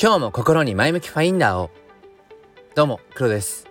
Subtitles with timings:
[0.00, 1.70] 今日も心に前向きファインダーを。
[2.76, 3.66] どうも黒です。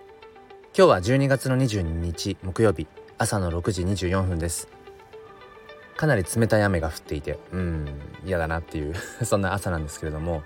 [0.76, 2.86] 今日は12月の22日木曜日。
[3.16, 4.68] 朝の6時24分です。
[5.96, 7.88] かなり冷たい雨が降っていてうん
[8.26, 8.94] 嫌だなっていう
[9.24, 10.42] そんな朝なんですけれども、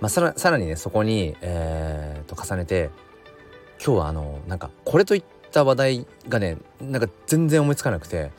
[0.00, 2.88] まあ、さらさらにねそこに、えー、と重ねて
[3.84, 8.30] 今日はあのなんかこれといった話題がねなんか全然思いつかなくて。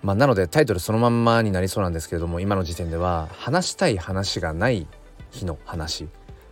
[0.00, 4.86] まあ、なのでタイトルそのまんまになりそうなんですけれども今の時点では話したい話がない
[5.30, 6.08] 日の話、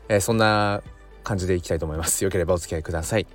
[0.09, 0.83] えー、そんな
[1.25, 2.25] 感じでいきたいと思います。
[2.25, 3.27] よければお付き合いください。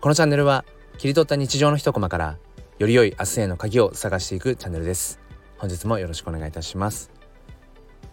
[0.00, 0.64] このチャンネルは
[0.98, 2.38] 切り取った日常の一コマから
[2.78, 5.20] より良い明日への鍵を探していくチャンネルです。
[5.58, 7.10] 本日もよろしくお願いいたします。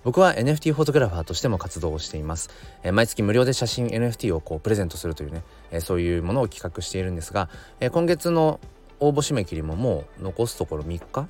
[0.05, 2.51] 僕は NFT フォトグラファーとしても活動をしています、
[2.83, 8.59] えー、毎月無料で写真 NFT をこうプレゼントするというね、えー、そういうものを企画しているんですが、えー、今月の
[8.99, 11.27] 応募締め切りももう残すところ3日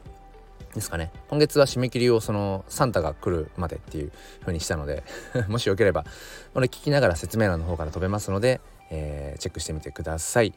[0.76, 1.12] ですかね。
[1.30, 5.04] 今月は締め切りをそのサンタが来るまでっていう風にしたので
[5.48, 6.05] もしよければ
[6.54, 8.60] これ聞きながら説明欄の方から飛べますので、
[8.91, 10.54] えー、チェックしてみてください。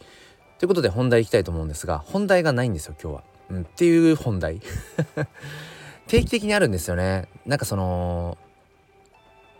[0.58, 4.60] ということで本題いきたいと思うんですが本題がないんですよ今日は、うん、っていう本題。
[6.08, 7.28] 定期的にあるんですよね。
[7.46, 8.38] なんかその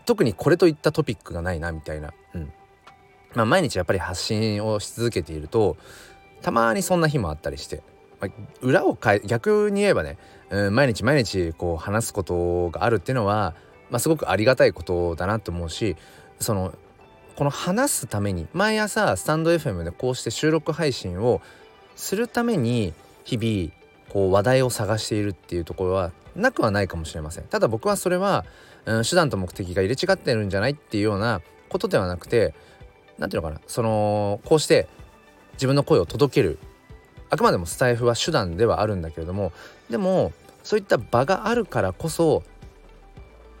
[0.05, 2.11] 特にこれといったトピックがないなみたいな。
[2.33, 2.51] うん。
[3.33, 5.77] まあ毎日やっぱり発信をし続けていると
[6.41, 7.81] たまにそんな日もあったりして。
[8.19, 8.31] まあ、
[8.61, 10.17] 裏を変え逆に言えばね、
[10.49, 13.55] うん、毎日毎日こう話すことがあるっていうのは、
[13.89, 15.95] まあ、すごくありがたいことだなと思うし
[16.39, 16.73] その
[17.35, 21.41] この話すために毎朝スタンド FM でこうして収録配信を
[21.95, 23.71] するために日々
[24.09, 27.45] こう話題を探しているっていうところはなくはないかもしれません。
[27.45, 28.45] ただ僕はそれは、
[28.85, 32.53] うん、手段と目的が入れ違ってるんじゃないっていうようなことではなくて
[33.17, 34.87] 何ていうのかなそのこうして
[35.53, 36.57] 自分の声を届ける
[37.29, 39.51] あくまでもスタイフは手段ではあるんだけれども
[39.89, 42.43] でもそういった場があるからこそ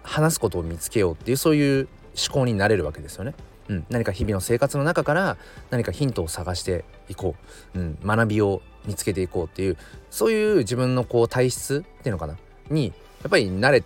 [0.03, 3.35] 話すことを見つけようっていうそういう思考になれるわけですよね。
[3.69, 5.37] うん、何か日々の生活の中から
[5.69, 7.35] 何かヒントを探していこ
[7.75, 9.77] う、うん、学びを見つけていこうっていう
[10.09, 12.35] そういう自分のこう体質っていうのかな？
[12.71, 13.83] にやっぱりなれ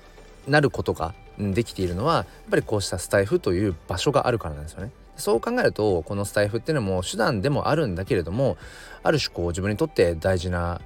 [0.48, 4.92] なることができているのはやっぱりこうしたスタイフという場所があるからなんですよね。
[5.16, 8.58] そう考えるとこのスタイフっていうのも手段でもあるんだけれども
[9.04, 10.82] ある種こう自分にとって大事な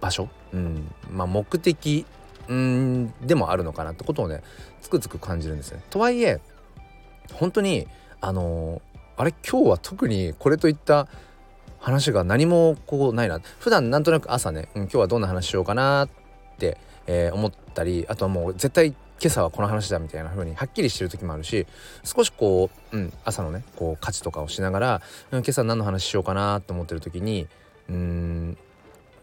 [0.00, 2.06] 場所、うんまあ、目的
[2.48, 4.42] うんでもあるのかなってことをね
[4.80, 5.82] つくづく感じるんですね。
[5.90, 6.40] とはいえ
[7.32, 7.88] 本当に
[8.20, 8.80] あのー、
[9.16, 11.08] あれ今日は特にこれといった
[11.78, 16.08] 話が何もこうないな普段なんとなく朝ね、うん、今日はどんな話しようかなっ
[16.58, 21.66] て、えー、思ったりあとはもう絶対今朝はこの話だみたいな風にはっきりしてる時もあるし
[22.04, 27.48] 少しこう、うん、朝のねこう価値とかをしながら、うん、今朝何の話しようかなと思ってる時に
[27.88, 28.58] うん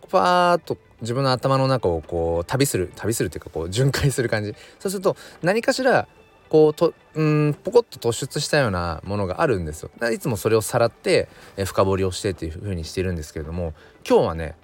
[0.09, 6.07] パーッと自分の頭の中をこう旅する旅するっていうかこう巡回する感じそうすると何かしら
[6.49, 9.89] こうとうんポコッと突出したようなものがあるんですよ。
[10.11, 11.27] いつもそれをさらって
[11.57, 13.73] え深掘りをしてっていう風にしてるんですけれども
[14.07, 14.55] 今日はね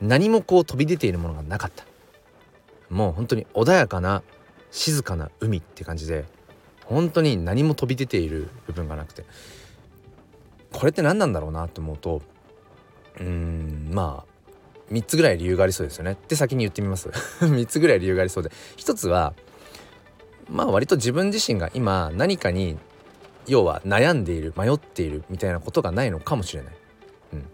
[0.00, 1.84] 何もこう飛び出ているものがなかった。
[2.94, 4.22] もう本当に穏やかな
[4.70, 6.24] 静かな海って感じで
[6.84, 9.24] 本当に何も飛び出ている部分がなくて
[10.72, 12.22] これって何なんだろうなと思うと
[13.18, 16.12] うーんまあ3つぐらい理由がありそうですよね。
[16.12, 17.08] って先に言ってみます。
[17.40, 18.50] 3つぐらい理由がありそうで。
[18.76, 19.32] 1つは
[20.48, 22.76] まあ割と自分自身が今何かに
[23.46, 26.74] 要は悩んでいる迷っているみたいなことがないのかもしれない、
[27.34, 27.44] うん、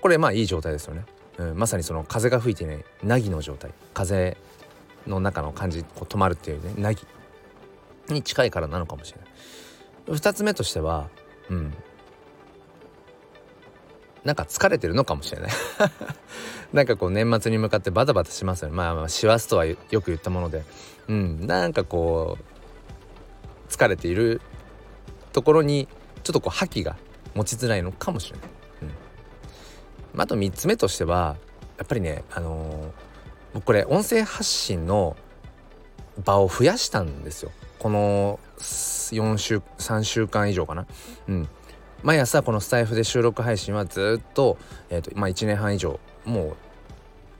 [0.00, 1.04] これまあいい状態ですよね、
[1.38, 3.70] うん、まさにその風が吹いてない凪の状態。
[3.94, 4.36] 風
[5.06, 7.06] の中の感じこう止まるっていうね凪
[8.08, 10.18] に近いからなのかもしれない。
[10.18, 11.08] 2つ目としては
[11.50, 11.74] うん。
[14.24, 15.50] なんか疲れてるのかもしれない。
[16.72, 18.74] なんかこう年末に向かってバタバタしますよね。
[18.76, 20.64] まあまあ師走とはよく言ったもので。
[21.08, 21.46] うん。
[21.46, 22.52] なんかこう
[23.72, 24.40] 疲れている
[25.32, 25.88] ところに
[26.22, 26.96] ちょっとこう覇気が
[27.34, 28.48] 持ちづらいのかもしれない、
[30.14, 31.36] うん、あと3つ目としては
[31.78, 33.11] やっぱりねあのー
[33.52, 35.16] 僕これ音声発信の
[36.24, 37.52] 場を増やしたんですよ。
[37.78, 40.86] この4週3週間以上かな。
[41.28, 41.48] うん。
[42.02, 44.58] 毎朝このスタイフで収録配信はずっと,、
[44.90, 46.56] えーとまあ、1年半以上も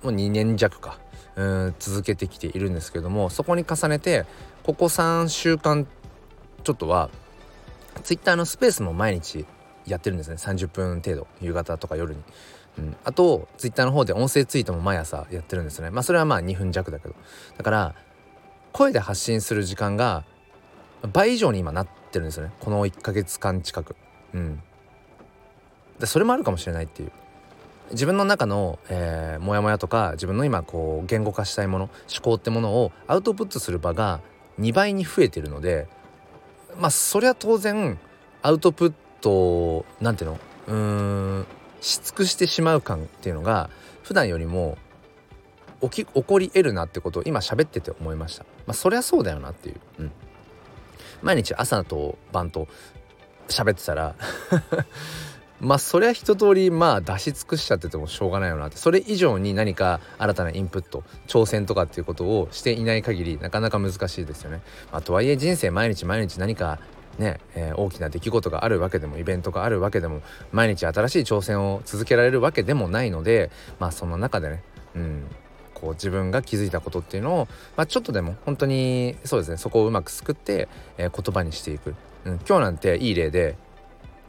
[0.03, 0.99] うもう2年弱か。
[1.35, 4.27] うん続けてきているんですけどもそこに重ねて
[4.65, 5.87] ここ3週間
[6.63, 7.09] ちょっとは
[8.03, 9.47] Twitter のスペースも毎日
[9.87, 10.37] やってるんですね。
[10.37, 11.27] 30分程度。
[11.41, 12.23] 夕方とか夜に。
[12.79, 15.91] うん、あとツイッターの方で音声ツイートも毎朝やってるんですね。
[15.91, 17.15] まあそれはまあ2分弱だけど。
[17.57, 17.95] だから
[18.73, 20.25] 声で発信する時間が
[21.13, 22.53] 倍以上に今なってるんですよね。
[22.61, 23.97] この1ヶ月間近く。
[24.33, 24.63] うん。
[25.99, 27.13] でそれもあるかもしれないっていう。
[27.91, 34.21] 自分の中の、え、モヤモヤとか自分の今こう言語化したいもの思考ってものをアウトプットする場が
[34.59, 35.89] 2倍に増えてるので
[36.79, 37.99] まあそりゃ当然
[38.41, 40.39] アウトプットなんていうの？
[40.69, 40.75] うー
[41.41, 41.47] ん
[41.83, 43.69] し尽くしてしまう感っていうのが
[44.03, 44.79] 普段よりも
[45.83, 48.45] 起き起こり得るなってことを今喋ってて思いました。
[48.67, 50.13] まあそりゃそうだよなっていう、うん、
[51.23, 52.69] 毎日朝と晩と
[53.49, 54.15] 喋ってたら
[55.61, 58.77] まあそりゃ一通りまあ出し尽くしちゃっててもしょうがないよなって。
[58.77, 64.61] それ以上に何か新たなインプット挑戦とかっていうことをしていない限りなかなか難しいですよね。
[64.93, 66.79] まあ、とはいえ人生毎日毎日何か
[67.19, 70.23] ね、えー、大きな出来事があるわけでもイベントがあるわけでも
[70.53, 74.63] 毎日新しい挑戦を続けられるわけでもないのでまあその中でね、
[74.97, 75.27] うん、
[75.75, 81.95] こう自分が気づいたことっていうのを、まあ、ちょっとでも本当にそうですねそこをうまくすくって、えー、言葉にしていく、
[82.25, 83.57] うん、今日なんていい例で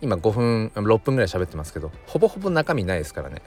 [0.04, 3.42] 今5分6分ぐらい喋ってますけどほぼほぼ中身ないですからね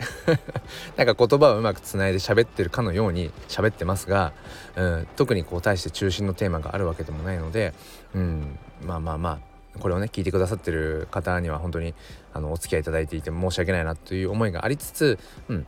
[0.96, 4.32] なんか言葉をうまくつないで喋ってるかのように喋ってますが、
[4.74, 7.74] うん、特にこう対して中心のテーマがあるわけでもないので、
[8.14, 9.30] うん、まあまあま
[9.74, 11.92] あこれをね聞いてくださってる方には本当に
[12.32, 15.18] あのお付き合いいただいていて申し訳ないなという思いがありつつ、
[15.48, 15.66] うん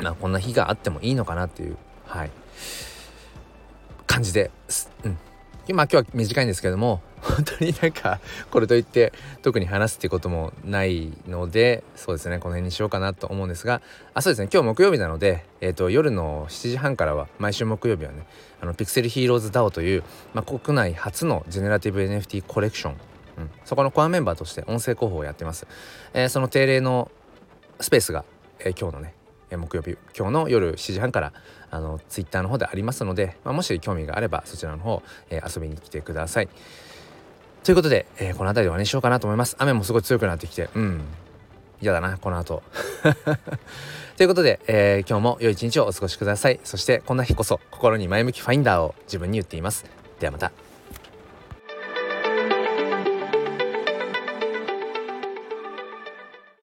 [0.00, 1.76] まあ、こんな日があってもいいのかなっていう
[2.06, 2.30] はい
[4.08, 4.90] 感じです。
[5.04, 5.18] うん
[5.74, 7.02] まあ今日は短いんですけども
[7.38, 8.18] 本当になんか
[8.50, 9.12] これといって
[9.42, 13.80] 特に話すっていうこともないのでそうですねこの辺にしようかなと思うんですが
[14.12, 18.26] あそうですね今日木曜日なので、えーと、夜の7時半からは毎週木曜日はね
[18.60, 20.02] あのピクセルヒーローズ DAO という、
[20.34, 22.92] まあ、国内初のジェネラティブ NFT コレクション、
[23.38, 25.68] うん、そこのコアメンバーとして音声広報をやってます、
[26.12, 27.08] えー、その定例の
[27.78, 28.24] スペースが、
[28.58, 29.14] えー、今日のね
[29.56, 31.32] 木曜日今日の夜7時半から
[31.70, 36.48] あのツイッターの方でありますので、まあ、もし興味があればそちらの方、えー、遊びに来てください。
[37.68, 39.54] ということで、えー、この辺りで終わりにしようかなと思います。
[39.58, 41.02] 雨もすごい強くなってきて、うん、
[41.82, 42.62] 嫌だな、この後。
[44.16, 46.60] ということで、えー、今日も良い一日をお過ごしください。
[46.64, 49.84] そして、こんな日こそ心に前向きファインダーを自分に言っています。
[50.18, 50.50] ではまた。